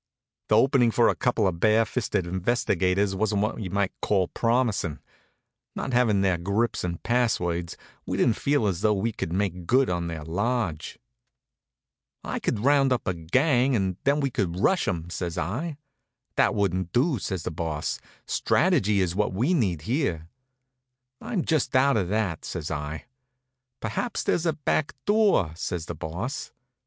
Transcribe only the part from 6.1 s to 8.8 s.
their grips and passwords, we didn't feel